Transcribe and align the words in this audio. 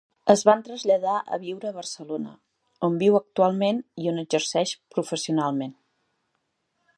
Es 0.33 0.43
va 0.49 0.53
traslladar 0.67 1.17
a 1.35 1.37
viure 1.43 1.69
a 1.71 1.73
Barcelona, 1.75 2.31
on 2.87 2.97
viu 3.03 3.19
actualment 3.19 3.83
i 4.05 4.09
on 4.13 4.19
exerceix 4.23 4.75
professionalment. 4.97 5.77